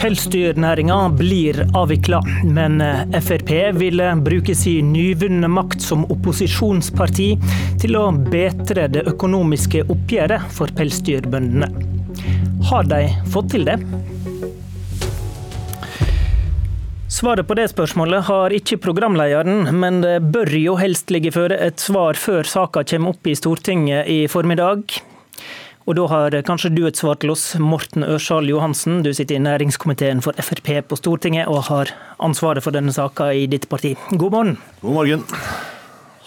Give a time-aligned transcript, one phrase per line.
[0.00, 2.80] Pelsdyrnæringa blir avvikla, men
[3.20, 7.26] Frp vil bruke sin nyvunne makt som opposisjonsparti
[7.82, 11.68] til å betre det økonomiske oppgjøret for pelsdyrbøndene.
[12.70, 13.76] Har de fått til det?
[17.12, 21.82] Svaret på det spørsmålet har ikke programlederen, men det bør jo helst ligge føre et
[21.82, 24.96] svar før saka kommer opp i Stortinget i formiddag.
[25.88, 29.00] Og da har kanskje du et svar til oss, Morten Ørsal Johansen.
[29.02, 33.46] Du sitter i næringskomiteen for Frp på Stortinget og har ansvaret for denne saka i
[33.50, 33.94] ditt parti.
[34.12, 34.56] God morgen.
[34.82, 35.24] God morgen.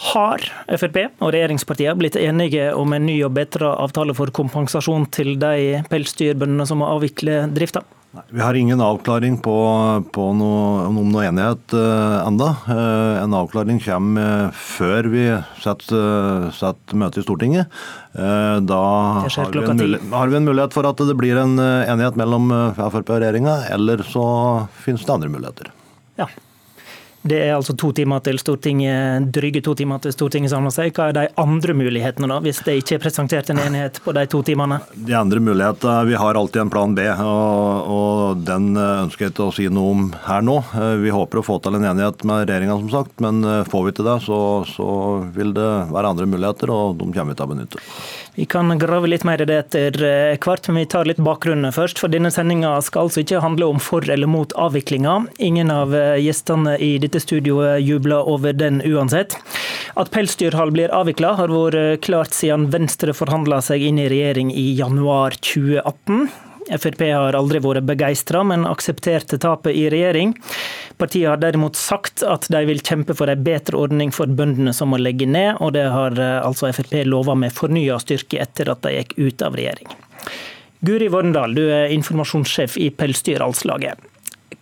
[0.03, 0.41] Har
[0.73, 5.83] Frp og regjeringspartiene blitt enige om en ny og bedre avtale for kompensasjon til de
[5.91, 7.85] pelsdyrbøndene som må avvikle drifta?
[8.13, 9.53] Nei, vi har ingen avklaring på,
[10.13, 12.51] på noe, om noe enighet uh, enda.
[12.67, 15.23] Uh, en avklaring kommer uh, før vi
[15.63, 17.73] setter, setter møte i Stortinget.
[18.13, 18.83] Uh, da
[19.25, 23.01] har vi, mulighet, har vi, en mulighet for at det blir en enighet mellom Frp
[23.01, 24.25] og regjeringa, eller så
[24.85, 25.73] finnes det andre muligheter.
[26.21, 26.29] Ja.
[27.23, 30.91] Det er altså to timer til Stortinget, dryge to timer til Stortinget samler seg.
[30.91, 34.25] Hva er de andre mulighetene, da, hvis det ikke er presentert en enighet på de
[34.27, 34.81] to timene?
[34.93, 39.47] De andre mulighetene, Vi har alltid en plan B, og, og den ønsker jeg ikke
[39.47, 40.57] å si noe om her nå.
[40.99, 43.39] Vi håper å få til en enighet med regjeringa, som sagt, men
[43.71, 44.89] får vi til det, så, så
[45.35, 47.87] vil det være andre muligheter, og de kommer vi til å benytte.
[48.35, 51.73] Vi kan grave litt mer i det etter eh, hvert, men vi tar litt bakgrunnen
[51.75, 51.99] først.
[52.01, 55.19] For denne sendinga skal altså ikke handle om for eller mot avviklinga.
[55.37, 59.37] Ingen av eh, gjestene i dette studioet jubler over den uansett.
[59.93, 64.49] At pelsdyrhold blir avvikla har vært eh, klart siden Venstre forhandla seg inn i regjering
[64.49, 66.25] i januar 2018.
[66.73, 70.33] Frp har aldri vært begeistra, men aksepterte tapet i regjering.
[71.03, 74.93] Partiet har derimot sagt at de vil kjempe for en bedre ordning for bøndene som
[74.93, 78.85] må legge ned, og det har eh, altså Frp lova med fornya styrke etter at
[78.85, 79.91] de gikk ut av regjering.
[80.87, 83.99] Guri Vorndal, du er informasjonssjef i Pelsdyralslaget.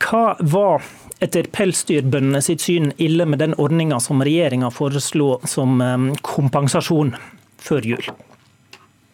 [0.02, 0.82] Hva var
[1.22, 7.14] etter pelsdyrbøndene sitt syn ille med den ordninga som regjeringa foreslo som eh, kompensasjon
[7.62, 8.12] før jul?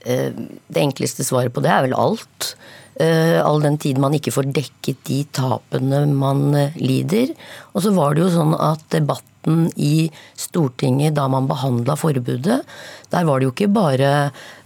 [0.08, 2.54] Eh, det enkleste svaret på det er vel alt.
[2.98, 7.34] Eh, all den tid man ikke får dekket de tapene man eh, lider.
[7.76, 10.10] Og så var det jo sånn at debatten i
[10.40, 12.64] Stortinget da man behandla forbudet,
[13.14, 14.10] der var det jo ikke bare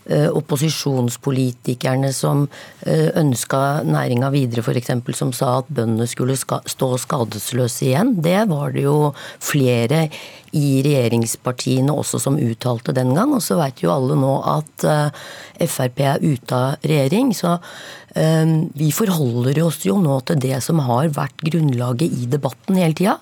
[0.09, 2.47] opposisjonspolitikerne som
[2.88, 4.89] ønska næringa videre, f.eks.
[5.17, 8.16] som sa at bøndene skulle stå skadesløse igjen.
[8.23, 10.07] Det var det jo flere
[10.57, 13.35] i regjeringspartiene også som uttalte den gang.
[13.38, 15.28] Og så veit jo alle nå at uh,
[15.61, 17.35] Frp er ute av regjering.
[17.38, 17.59] Så
[18.11, 23.13] vi forholder oss jo nå til det som har vært grunnlaget i debatten hele tida.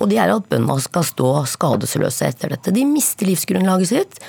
[0.00, 2.72] Og det er at bøndene skal stå skadesløse etter dette.
[2.72, 4.22] De mister livsgrunnlaget sitt.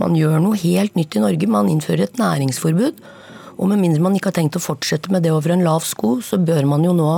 [0.00, 1.48] Man gjør noe helt nytt i Norge.
[1.50, 3.04] Man innfører et næringsforbud.
[3.56, 6.18] Og med mindre man ikke har tenkt å fortsette med det over en lav sko,
[6.20, 7.12] så bør man jo nå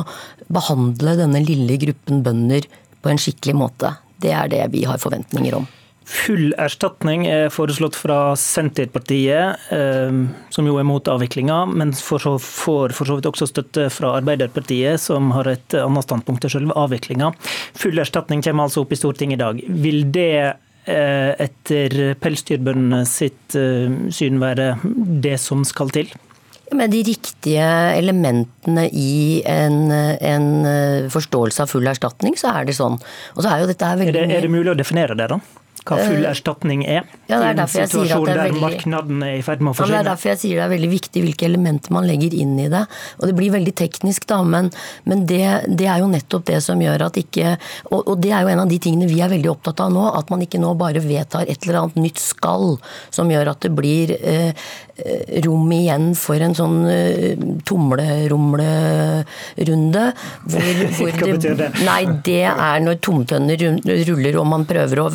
[0.55, 2.69] behandle denne lille gruppen bønder
[3.03, 3.97] på en skikkelig måte.
[4.23, 5.67] Det er det vi har forventninger om.
[6.09, 10.21] Full erstatning er foreslått fra Senterpartiet, eh,
[10.55, 15.35] som jo er mot avviklinga, men får for så vidt også støtte fra Arbeiderpartiet, som
[15.37, 17.35] har et annet standpunkt til selve avviklinga.
[17.77, 19.61] Full erstatning kommer altså opp i Stortinget i dag.
[19.69, 20.57] Vil det
[20.89, 24.73] etter pelsdyrbøndene sitt eh, syn være
[25.25, 26.11] det som skal til?
[26.77, 30.49] Med de riktige elementene i en, en,
[31.09, 32.99] forståelse av full erstatning, så er det sånn.
[33.41, 35.39] Er, er, det, er, det, mulig å definere det, da?
[35.87, 37.03] Hva full eh, erstatning er.
[37.29, 38.71] Ja, det er derfor jeg sier at det er veldig.
[38.89, 39.01] Ja,
[39.85, 42.69] det er derfor jeg sier det er veldig viktig hvilke elementer man legger inn i
[42.73, 42.85] det.
[43.19, 44.65] Og det blir veldig teknisk, da, men,
[45.09, 47.49] men det, det, er jo nettopp det som gjør at ikke
[47.91, 50.05] og, og, det er jo en av de tingene vi er veldig opptatt av nå,
[50.19, 52.67] at man ikke nå bare vedtar et eller annet nytt skall
[53.15, 54.53] som gjør at det blir eh,
[54.99, 57.37] eh rom igjen for en sånn eh,
[57.69, 60.05] tumlerumlerunde.
[60.49, 60.63] Hvor,
[60.99, 61.69] hvor Hva betyr det?
[61.87, 63.59] Nei, det er når tomtønner
[64.09, 65.07] ruller og man prøver å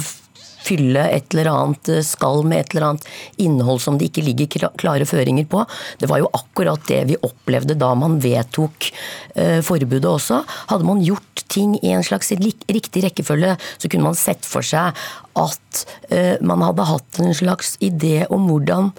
[0.64, 3.08] fylle et eller annet eh, skall med et eller annet
[3.42, 5.64] innhold som det ikke ligger klare føringer på.
[6.00, 8.90] Det var jo akkurat det vi opplevde da man vedtok
[9.36, 10.44] eh, forbudet også.
[10.72, 14.98] Hadde man gjort ting i en slags riktig rekkefølge, så kunne man sett for seg
[15.40, 15.84] at
[16.14, 18.92] eh, man hadde hatt en slags idé om hvordan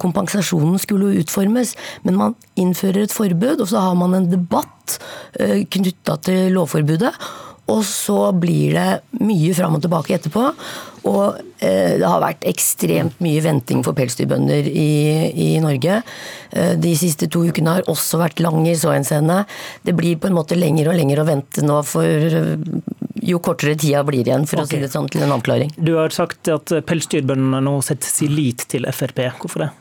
[0.00, 1.72] kompensasjonen skulle utformes.
[2.04, 4.98] Men man innfører et forbud, og så har man en debatt
[5.72, 7.10] knytta til lovforbudet.
[7.72, 10.50] Og så blir det mye fram og tilbake etterpå.
[11.06, 14.90] Og eh, det har vært ekstremt mye venting for pelsdyrbønder i,
[15.30, 16.00] i, Norge.
[16.50, 19.42] Eh, de siste to ukene har også vært lange i så henseende.
[19.86, 22.54] Det blir på en måte lenger og lenger å vente nå, for eh,
[23.26, 24.66] jo kortere tida blir igjen, for okay.
[24.66, 25.74] å si det sånn, til en avklaring.
[25.78, 29.26] Du har sagt at pelsdyrbøndene nå setter sin lit til Frp.
[29.42, 29.72] Hvorfor det?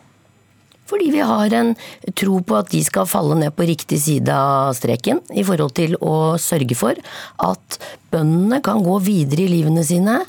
[0.89, 1.73] Fordi vi har en
[2.17, 5.97] tro på at de skal falle ned på riktig side av streken i forhold til
[5.97, 6.99] å sørge for
[7.47, 7.79] at
[8.13, 10.19] bøndene kan gå videre i livene sine.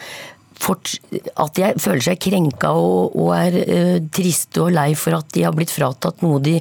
[0.67, 5.44] At de føler seg krenka og, og er uh, triste og lei for at de
[5.44, 6.56] har blitt fratatt noe de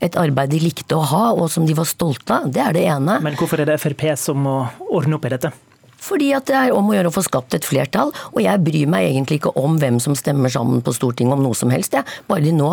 [0.00, 2.50] et arbeid de likte å ha og som de var stolte av.
[2.52, 3.18] Det er det ene.
[3.22, 5.52] Men hvorfor er det Frp som må ordne opp i dette?
[6.00, 8.88] Fordi at det er om å gjøre å få skapt et flertall, og jeg bryr
[8.88, 12.08] meg egentlig ikke om hvem som stemmer sammen på Stortinget om noe som helst, jeg.
[12.30, 12.72] Bare de nå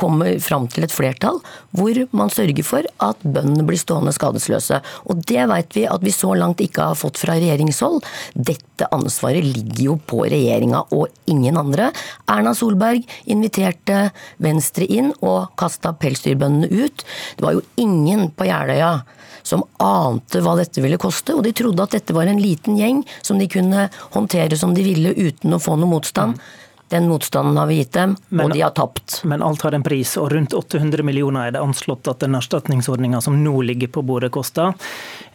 [0.00, 1.40] kommer fram til et flertall
[1.76, 4.80] hvor man sørger for at bøndene blir stående skadesløse.
[5.10, 8.00] Og det vet vi at vi så langt ikke har fått fra regjeringshold.
[8.34, 11.90] Dette ansvaret ligger jo på regjeringa og ingen andre.
[12.30, 14.08] Erna Solberg inviterte
[14.42, 17.06] Venstre inn og kasta pelsdyrbøndene ut.
[17.36, 18.96] Det var jo ingen på Jeløya
[19.44, 23.02] som ante hva dette ville koste, og de trodde at dette var en liten gjeng
[23.20, 26.38] som de kunne håndtere som de ville uten å få noe motstand.
[26.38, 26.63] Mm.
[26.94, 29.16] Den motstanden har vi gitt dem, men, og de har tapt.
[29.26, 33.18] Men alt har en pris, og rundt 800 millioner er det anslått at den erstatningsordninga
[33.24, 34.70] som nå ligger på bordet, koster.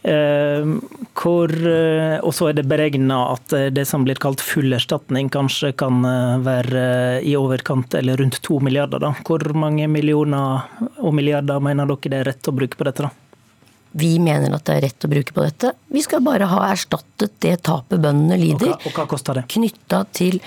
[0.00, 5.28] Eh, eh, og så er det beregna at eh, det som blir kalt full erstatning,
[5.28, 6.86] kanskje kan eh, være
[7.28, 9.04] i overkant eller rundt to milliarder.
[9.04, 9.12] Da.
[9.28, 10.64] Hvor mange millioner
[10.96, 13.10] og milliarder mener dere det er rett å bruke på dette?
[13.10, 13.12] da?
[14.00, 15.76] Vi mener at det er rett å bruke på dette.
[15.92, 18.78] Vi skal bare ha erstattet det tapet bøndene lider.
[18.78, 19.50] Og hva, og hva koster det?
[19.52, 20.40] Knytta til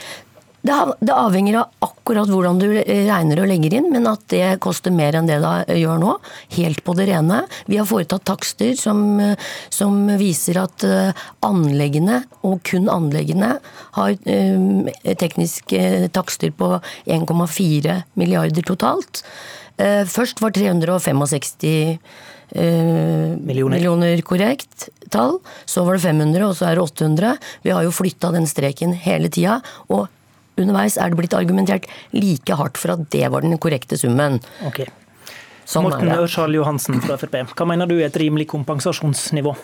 [0.63, 5.17] det, avhenger av akkurat hvordan du regner og legger inn, men at det koster mer
[5.19, 6.13] enn det det gjør nå.
[6.55, 7.41] Helt på det rene.
[7.67, 9.19] Vi har foretatt takster som,
[9.67, 13.57] som viser at eh, anleggene, og kun anleggene,
[13.97, 14.87] har um,
[15.19, 16.77] tekniske takster på
[17.11, 19.25] 1,4 milliarder totalt.
[19.73, 21.99] Først var 365
[22.53, 23.79] Uh, millioner.
[23.79, 24.19] millioner.
[24.21, 25.39] korrekt tall.
[25.65, 27.37] Så var det 500, og så er det 800.
[27.63, 29.55] Vi har jo flytta den streken hele tida.
[29.89, 30.05] Og
[30.59, 34.39] underveis er det blitt argumentert like hardt for at det var den korrekte summen.
[34.67, 34.89] Okay.
[35.69, 39.55] Sånn Morten Ørsal Johansen fra Frp, hva mener du er et rimelig kompensasjonsnivå?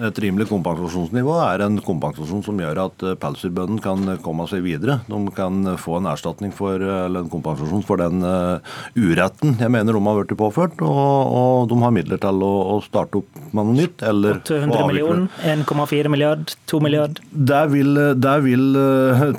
[0.00, 5.00] Et rimelig kompensasjonsnivå er en kompensasjon som gjør at eh, pelsdyrbøndene kan komme seg videre.
[5.04, 8.62] De kan få en erstatning for, eller en kompensasjon for den uh,
[8.96, 12.78] uretten jeg mener de har blitt påført, og, og, de har midler til å, å
[12.84, 14.04] starte opp med noe nytt.
[14.08, 17.20] eller 800 millioner, 1,4 milliard, 2 milliard?
[17.32, 18.80] Der vil, der vil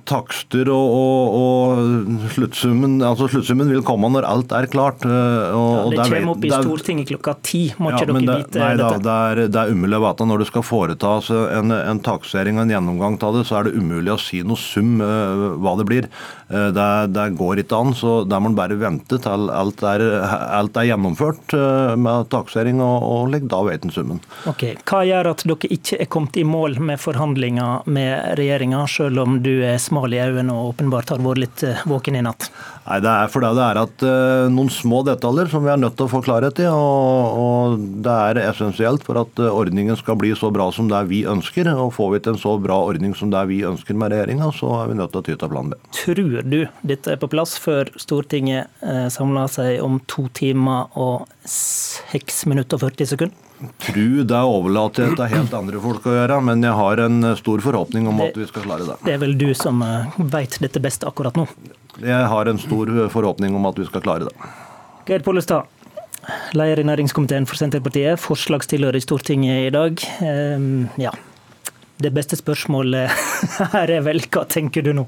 [0.09, 1.92] takster og, og, og,
[2.33, 5.05] sluttsummen altså sluttsummen vil komme når alt er klart.
[5.05, 8.61] Uh, og, ja, det kommer opp i Stortinget klokka ti, må ja, ikke dere vite
[8.61, 8.99] nei, dette?
[8.99, 12.59] Da, det, er, det er umulig å vite når det skal foretas en, en taksering
[12.59, 15.75] og en gjennomgang av det, så er det umulig å si noe sum uh, hva
[15.79, 16.09] det blir.
[16.49, 17.93] Uh, det, det, går ikke an.
[17.97, 20.03] så Der må man bare vente til alt er,
[20.59, 21.55] alt er gjennomført
[21.99, 24.21] med taksering, og, og legg da vet en summen.
[24.49, 29.23] Ok, Hva gjør at dere ikke er kommet i mål med forhandlinger med regjeringa, selv
[29.23, 32.49] om du er smal i øynene og åpenbart har vært litt våken i natt?
[32.83, 35.95] Nei, Det er fordi det er at uh, noen små detaljer som vi er nødt
[35.99, 36.67] til å få klarhet i.
[36.67, 40.97] Og, og det er essensielt for at uh, ordningen skal bli så bra som det
[40.99, 41.69] er vi ønsker.
[41.73, 44.51] Og får vi til en så bra ordning som det er vi ønsker med regjeringa,
[44.55, 45.79] så er vi nødt til å ty til plan B.
[45.95, 51.29] Tror du dette er på plass før Stortinget uh, samler seg om to timer og
[51.47, 53.39] seks minutter og 40 sekunder?
[53.79, 57.63] Tru det overlater jeg til helt andre folk å gjøre, men jeg har en stor
[57.63, 58.97] forhåpning om det, at vi skal klare det.
[59.05, 59.79] Det er vel du som
[60.33, 61.45] vet dette best akkurat nå?
[62.01, 64.51] Jeg har en stor forhåpning om at vi skal klare det.
[65.05, 65.67] Geir Pollestad,
[66.57, 70.03] leder i næringskomiteen for Senterpartiet, forslagsstiller i Stortinget i dag.
[70.25, 71.11] Ehm, ja.
[72.03, 73.11] Det beste spørsmålet
[73.75, 75.05] her er vel, hva tenker du nå?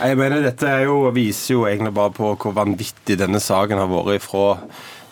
[0.00, 4.26] Jeg mener Dette jo, viser jo egentlig bare på hvor vanvittig denne saken har vært
[4.26, 4.58] fra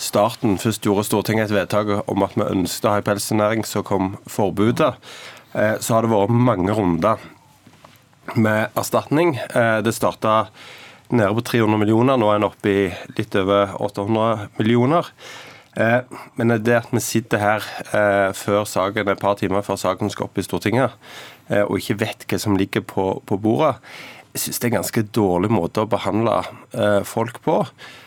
[0.03, 0.59] starten.
[0.61, 4.17] Først gjorde Stortinget et vedtak om at vi ønsket å ha en pelsnæring, så kom
[4.29, 4.97] forbudet.
[5.55, 7.23] Eh, så har det vært mange runder
[8.35, 9.37] med erstatning.
[9.55, 10.49] Eh, det starta
[11.15, 12.87] nede på 300 millioner, nå er en oppe i
[13.19, 15.11] litt over 800 millioner.
[15.77, 16.01] Eh,
[16.41, 20.31] men det at vi sitter her eh, før saken, et par timer før saken skal
[20.31, 20.97] opp i Stortinget,
[21.51, 23.77] eh, og ikke vet hva som ligger på, på bordet,
[24.33, 26.43] jeg syns det er en ganske dårlig måte å behandle
[27.09, 27.55] folk på.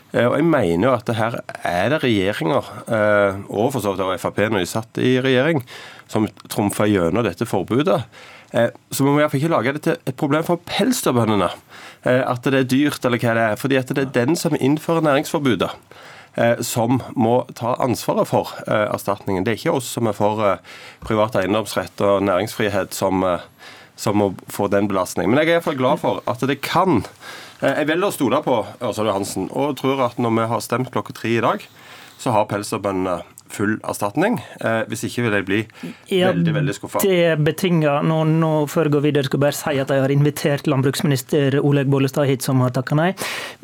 [0.10, 2.66] Og jeg mener jo at det her er det regjeringer,
[3.46, 5.62] og for så vidt av Frp når de satt i regjering,
[6.10, 8.00] som trumfa gjennom dette forbudet.
[8.50, 11.51] Så må vi iallfall ikke lage det til et problem for pelsdyrbøndene.
[12.08, 13.60] Eh, at det er dyrt, eller hva det er.
[13.60, 15.72] Fordi at det er den som innfører næringsforbudet
[16.39, 19.44] eh, som må ta ansvaret for eh, erstatningen.
[19.44, 20.44] Det er ikke oss som er for
[21.06, 23.25] privat eiendomsrett og næringsfrihet som,
[24.00, 25.34] som må få den belastningen.
[25.34, 27.04] Men jeg er i hvert fall glad for at det kan.
[27.60, 31.16] Jeg velger å stole på Ørsal Johansen og tror at når vi har stemt klokka
[31.18, 31.66] tre i dag,
[32.20, 34.38] så har pelsdyrbøndene full erstatning.
[34.62, 35.60] Eh, hvis ikke vil jeg bli
[36.13, 37.01] ja, veldig veldig skuffa.
[37.04, 40.13] Det betinger nå, nå, Før jeg går videre, skal jeg bare si at jeg har
[40.13, 43.10] invitert landbruksminister Oleg Bollestad hit, som har takka nei.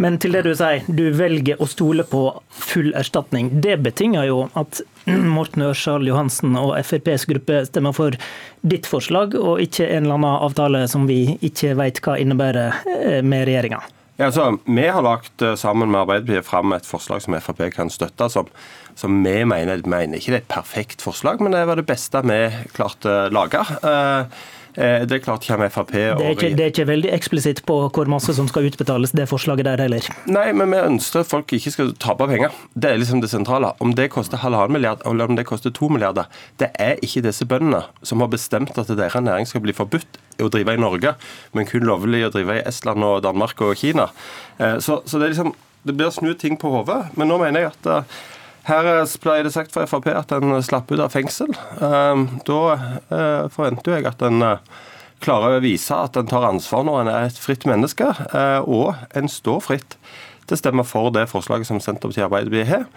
[0.01, 3.53] Men til det du sier, du velger å stole på full erstatning.
[3.61, 4.81] Det betinger jo at
[5.37, 8.17] Morten Ørsal Johansen og FrPs gruppe stemmer for
[8.65, 13.21] ditt forslag, og ikke en eller annen avtale som vi ikke vet hva innebærer eh,
[13.25, 13.83] med regjeringa.
[14.15, 17.91] Ja, altså, vi har lagt eh, sammen med Arbeiderpartiet fram et forslag som Frp kan
[17.91, 18.29] støtte.
[18.31, 18.49] Som,
[18.95, 22.23] som vi mener, mener ikke det er et perfekt forslag, men det var det beste
[22.25, 22.39] vi
[22.73, 23.61] klarte å lage.
[23.83, 24.45] Eh,
[24.75, 27.77] det er klart kommer Frp og det er, ikke, det er ikke veldig eksplisitt på
[27.95, 30.09] hvor masse som skal utbetales, det forslaget der heller?
[30.27, 32.53] Nei, men vi ønsker at folk ikke skal tape penger.
[32.73, 33.71] Det er liksom det sentrale.
[33.83, 36.27] Om det koster halvannen milliard eller om det koster to milliarder,
[36.59, 40.49] det er ikke disse bøndene som har bestemt at deres næring skal bli forbudt å
[40.51, 41.15] drive i Norge,
[41.55, 44.09] men kun lovlig å drive i Estland og Danmark og Kina.
[44.57, 45.53] Eh, så, så det, er liksom,
[45.87, 47.01] det blir snudd snu ting på hodet.
[47.15, 48.17] Men nå mener jeg at eh,
[48.65, 48.87] her
[49.21, 51.51] ble det sagt fra Frp at en slapp ut av fengsel.
[51.85, 54.79] Ehm, da eh, forventer jeg at en eh,
[55.23, 58.95] klarer å vise at en tar ansvar når en er et fritt menneske, eh, og
[59.17, 59.99] en står fritt
[60.45, 62.89] til å stemme for det forslaget som Senterpartiet og Arbeiderpartiet har.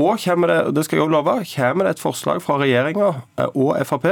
[0.00, 3.12] Og kommer det, det skal jeg også love, kommer det et forslag fra regjeringa
[3.52, 4.08] og Frp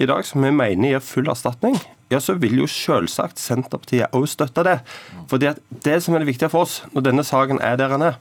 [0.00, 1.76] i dag som vi mener gir full erstatning,
[2.10, 4.78] ja, så vil jo selvsagt Senterpartiet òg støtte det.
[5.30, 8.02] Fordi at Det som er det viktige for oss når denne saken er der den
[8.02, 8.16] er,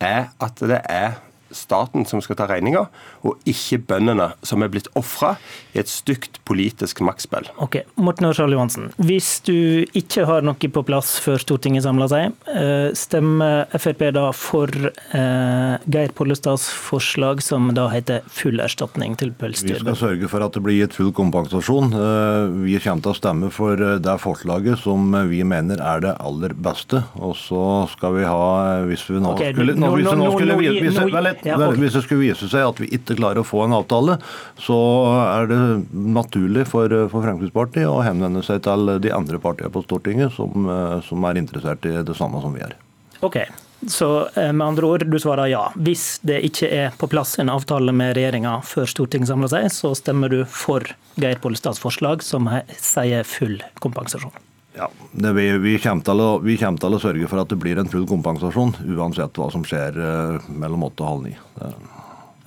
[0.00, 1.20] er at det er
[1.56, 2.86] staten som skal ta regninga,
[3.26, 5.36] og ikke bøndene som er blitt ofra
[5.72, 7.48] i et stygt politisk maktspill.
[7.62, 12.36] Ok, Morten Ørsal Johansen, hvis du ikke har noe på plass før Stortinget samler seg,
[12.52, 19.32] eh, stemmer Frp da for eh, Geir Pollestads forslag som da heter full erstatning til
[19.36, 19.78] pelsdyr?
[19.80, 21.92] Vi skal sørge for at det blir gitt full kompensasjon.
[21.92, 26.54] Eh, vi kommer til å stemme for det forslaget som vi mener er det aller
[26.54, 27.02] beste.
[27.20, 30.56] Og så skal vi ha, hvis vi nå okay, skulle, nå, hvis nå, nå, skulle,
[30.56, 31.00] nå, hvis,
[31.46, 31.80] ja, okay.
[31.82, 34.18] Hvis det skulle vise seg at vi ikke klarer å få en avtale,
[34.60, 34.78] så
[35.24, 35.60] er det
[35.92, 40.70] naturlig for, for Fremskrittspartiet å henvende seg til de andre partiene på Stortinget som,
[41.06, 42.76] som er interessert i det samme som vi er.
[43.22, 43.38] Ok,
[43.86, 45.64] så eh, med andre ord, du svarer ja.
[45.74, 49.92] Hvis det ikke er på plass en avtale med regjeringa før Stortinget samler seg, så
[49.98, 50.86] stemmer du for
[51.18, 54.34] Geir Pollestads forslag som sier full kompensasjon.
[54.82, 57.60] Ja, det, vi, vi, kommer til å, vi, kommer til å, sørge for at det
[57.62, 61.36] blir en full kompensasjon, uansett hva som skjer eh, mellom åtte og halv ni.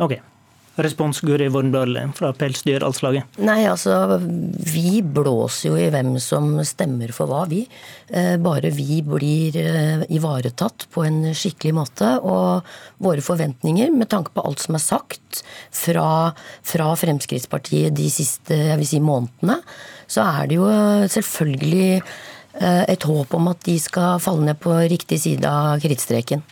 [0.03, 0.17] Ok.
[0.75, 3.37] Respons Guri Wormdal fra Pelsdyralslaget?
[3.39, 7.61] Nei, altså vi blåser jo i hvem som stemmer for hva, vi.
[8.11, 12.11] Eh, bare vi blir eh, ivaretatt på en skikkelig måte.
[12.19, 12.67] Og
[13.05, 18.79] våre forventninger, med tanke på alt som er sagt fra, fra Fremskrittspartiet de siste jeg
[18.81, 19.61] vil si, månedene,
[20.11, 20.69] så er det jo
[21.15, 26.43] selvfølgelig eh, et håp om at de skal falle ned på riktig side av krittstreken.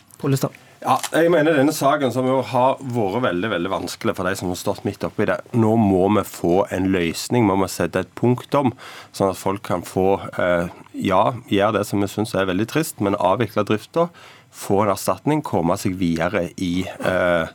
[0.84, 4.50] Ja, jeg mener denne saken som jo har vært veldig veldig vanskelig for de som
[4.52, 5.38] har stått midt oppi det.
[5.56, 8.74] Nå må vi få en løsning, vi må sette et punktum,
[9.16, 13.00] sånn at folk kan få eh, ja, gjøre det som vi syns er veldig trist,
[13.00, 14.10] men avvikle drifta.
[14.54, 17.48] Få en erstatning, komme seg videre i, eh,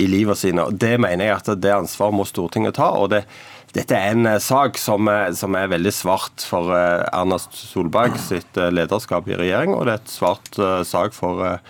[0.00, 0.64] i livet sine.
[0.64, 2.94] Og Det mener jeg at det ansvaret må Stortinget ta.
[2.96, 3.26] og det
[3.74, 8.16] dette er en eh, sak som er, som er, veldig svart for eh, Erna Solberg
[8.18, 10.58] sitt eh, lederskap i regjering, og det er et svart
[10.88, 11.60] sak for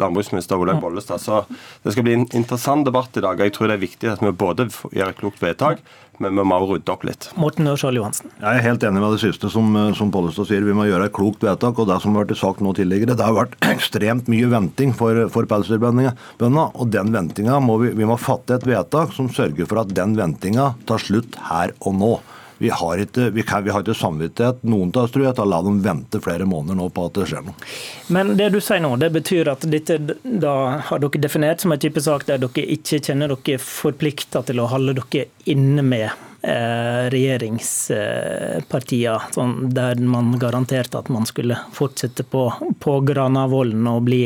[0.00, 1.22] landbruksminister Olaug Bollestad.
[1.22, 1.42] Så
[1.84, 3.40] det skal bli en interessant debatt i dag.
[3.40, 5.82] Jeg tror det er viktig at vi både gjør et klokt vedtak,
[6.20, 7.30] men vi må rydde opp litt.
[7.40, 8.32] Morten Ørsal Johansen.
[8.42, 10.66] Jeg er helt enig med det siste som, som Pollestad sier.
[10.66, 11.80] Vi må gjøre et klokt vedtak.
[11.80, 15.24] og Det som har vært sagt nå tidligere, det har vært ekstremt mye venting for,
[15.32, 16.12] for pelsdyrbøndene.
[16.40, 20.16] Og den ventinga må vi, vi må fatte et vedtak som sørger for at den
[20.18, 22.12] ventinga tar slutt her og nå.
[22.60, 25.46] Vi har ikke, vi kan, vi har ikke samvittighet, noen av oss tror jeg, til
[25.46, 27.68] å la dem vente flere måneder nå på at det skjer noe.
[28.12, 30.56] Men det du sier nå, det betyr at dette da
[30.90, 34.68] har dere definert som en type sak der dere ikke kjenner dere forplikta til å
[34.68, 42.46] holde dere inne med Eh, regjeringspartiene, sånn, der man garanterte at man skulle fortsette på,
[42.80, 44.22] på Granavolden og bli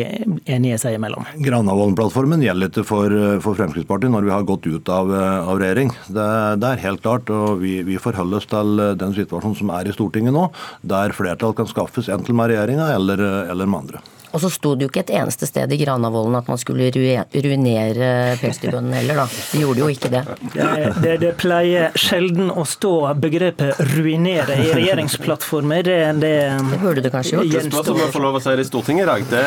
[0.47, 1.27] enige seg imellom.
[1.43, 3.11] Granavolden-plattformen gjelder ikke for,
[3.43, 5.11] for, Fremskrittspartiet når vi har gått ut av,
[5.51, 5.91] av regjering.
[6.07, 6.29] Det,
[6.63, 7.27] det, er helt klart.
[7.35, 8.69] og Vi, vi forholder oss til
[9.01, 10.45] den situasjonen som er i Stortinget nå,
[10.87, 13.19] der flertall kan skaffes enten med regjeringa eller,
[13.51, 13.99] eller med andre.
[14.35, 18.09] Og så sto det jo ikke et eneste sted i Granavolden at man skulle ruinere
[18.41, 19.27] pelsdyrbøndene heller, da.
[19.53, 20.25] De gjorde jo ikke det.
[20.57, 20.69] Det,
[21.05, 21.17] det.
[21.23, 25.87] det, pleier sjelden å stå begrepet 'ruinere' i regjeringsplattformer.
[25.87, 26.37] Det, det,
[26.73, 27.53] det burde det kanskje gjort.
[27.55, 29.29] Det spørs om jeg får lov å si det i Stortinget i dag.
[29.31, 29.45] Det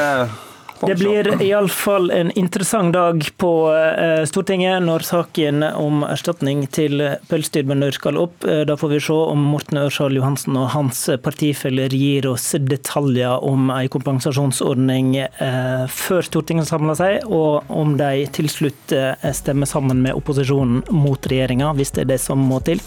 [0.86, 7.96] Det blir iallfall en interessant dag på eh, Stortinget når saken om erstatning til pelsdyrbønder
[7.96, 8.46] skal opp.
[8.46, 13.43] Eh, da får vi se om Morten Ørsal Johansen og hans partifeller gir oss detaljer
[13.48, 18.93] om en kompensasjonsordning eh, før Stortinget samler seg, og om de til slutt
[19.36, 22.84] stemmer sammen med opposisjonen mot regjeringa, hvis det er det som må til.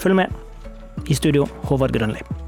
[0.00, 0.40] Følg med.
[1.10, 2.43] I studio, Håvard Grønli.